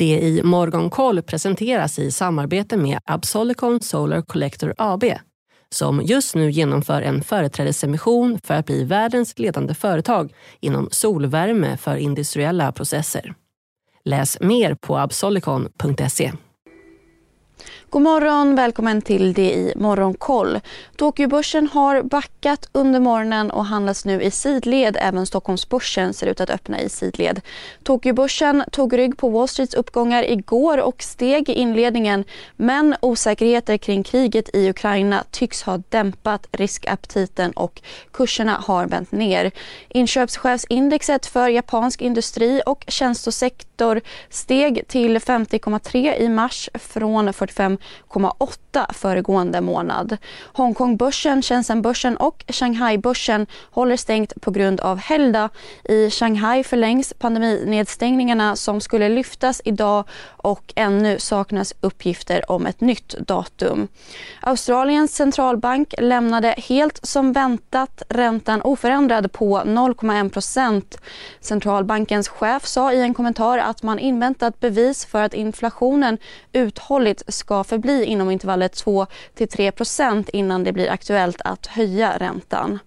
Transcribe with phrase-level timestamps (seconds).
[0.00, 5.04] Det i Morgonkoll presenteras i samarbete med Absolicon Solar Collector AB
[5.74, 11.96] som just nu genomför en företrädesemission för att bli världens ledande företag inom solvärme för
[11.96, 13.34] industriella processer.
[14.04, 16.32] Läs mer på absolicon.se.
[17.92, 20.60] God morgon, välkommen till det i Morgonkoll.
[20.96, 24.96] Tokyobörsen har backat under morgonen och handlas nu i sidled.
[25.00, 27.40] Även Stockholmsbörsen ser ut att öppna i sidled.
[27.82, 32.24] Tokyobörsen tog rygg på Wall Streets uppgångar igår och steg i inledningen.
[32.56, 39.50] Men osäkerheter kring kriget i Ukraina tycks ha dämpat riskaptiten och kurserna har vänt ner.
[39.88, 47.79] Inköpschefsindexet för japansk industri och tjänstesektor steg till 50,3 i mars från 45
[48.10, 50.16] 5,8 föregående månad.
[50.52, 55.48] Hongkongbörsen, Shenzhenbörsen och Shanghaibörsen håller stängt på grund av helgdag.
[55.84, 63.14] I Shanghai förlängs pandeminedstängningarna som skulle lyftas idag och ännu saknas uppgifter om ett nytt
[63.18, 63.88] datum.
[64.40, 70.98] Australiens centralbank lämnade helt som väntat räntan oförändrad på 0,1 procent.
[71.40, 76.18] Centralbankens chef sa i en kommentar att man inväntat bevis för att inflationen
[76.52, 82.78] uthålligt ska förbli inom intervallet 2 3% innan det blir aktuellt att höja räntan.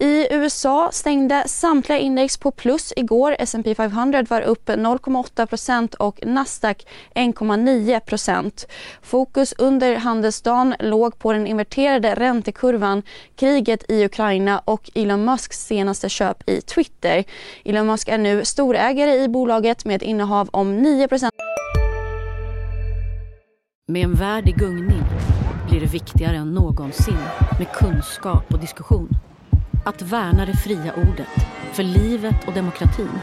[0.00, 3.36] I USA stängde samtliga index på plus igår.
[3.38, 8.66] S&P 500 var upp 0,8% och Nasdaq 1,9%
[9.02, 13.02] Fokus under handelsdagen låg på den inverterade räntekurvan,
[13.36, 17.24] kriget i Ukraina och Elon Musks senaste köp i Twitter.
[17.64, 21.08] Elon Musk är nu storägare i bolaget med ett innehav om 9
[23.90, 25.02] med en värld i gungning
[25.68, 27.18] blir det viktigare än någonsin
[27.58, 29.08] med kunskap och diskussion.
[29.86, 33.18] Att värna det fria ordet, för livet och demokratin.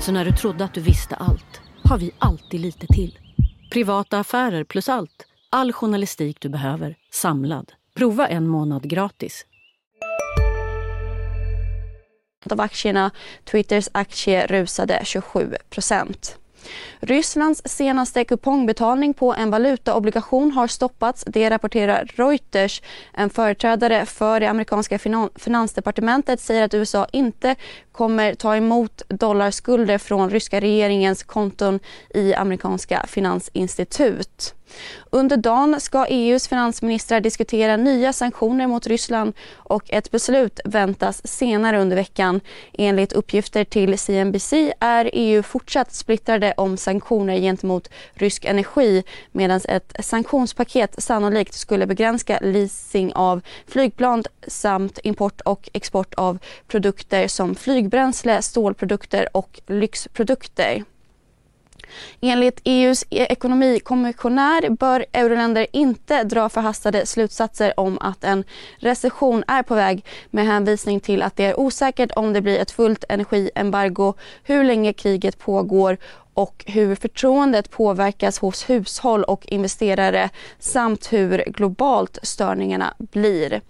[0.00, 3.18] Så när du trodde att du visste allt, har vi alltid lite till.
[3.72, 5.26] Privata affärer plus allt.
[5.50, 7.72] All journalistik du behöver, samlad.
[7.94, 9.46] Prova en månad gratis.
[12.50, 13.10] Av aktierna,
[13.44, 16.38] Twitters aktie rusade 27 procent.
[17.00, 21.24] Rysslands senaste kupongbetalning på en valutaobligation har stoppats.
[21.26, 22.82] Det rapporterar Reuters.
[23.12, 24.98] En företrädare för det amerikanska
[25.36, 27.54] finansdepartementet säger att USA inte
[27.92, 31.80] kommer ta emot dollarskulder från ryska regeringens konton
[32.14, 34.54] i amerikanska finansinstitut.
[35.10, 41.80] Under dagen ska EUs finansministrar diskutera nya sanktioner mot Ryssland och ett beslut väntas senare
[41.80, 42.40] under veckan.
[42.72, 49.96] Enligt uppgifter till CNBC är EU fortsatt splittrade om sanktioner gentemot rysk energi medan ett
[50.00, 58.42] sanktionspaket sannolikt skulle begränsa leasing av flygplan samt import och export av produkter som flygbränsle,
[58.42, 60.84] stålprodukter och lyxprodukter.
[62.20, 68.44] Enligt EUs e- ekonomikommissionär bör euroländer inte dra förhastade slutsatser om att en
[68.78, 72.70] recession är på väg med hänvisning till att det är osäkert om det blir ett
[72.70, 75.96] fullt energiembargo, hur länge kriget pågår
[76.36, 83.60] och hur förtroendet påverkas hos hushåll och investerare samt hur globalt störningarna blir.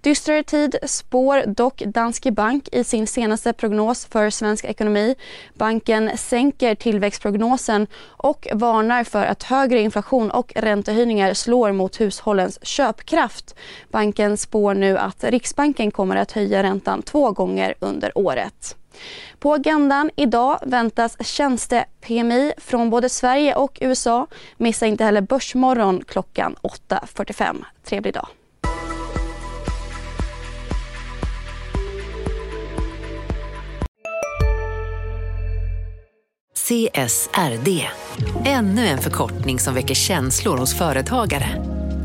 [0.00, 5.14] Dystrare tid spår dock Danske Bank i sin senaste prognos för svensk ekonomi.
[5.54, 13.54] Banken sänker tillväxtprognosen och varnar för att högre inflation och räntehöjningar slår mot hushållens köpkraft.
[13.90, 18.76] Banken spår nu att Riksbanken kommer att höja räntan två gånger under året.
[19.38, 24.26] På agendan idag väntas tjänste-PMI från både Sverige och USA.
[24.56, 27.64] Missa inte heller Börsmorgon klockan 8.45.
[27.84, 28.28] Trevlig dag.
[36.68, 37.88] CSRD,
[38.44, 41.71] ännu en förkortning som väcker känslor hos företagare.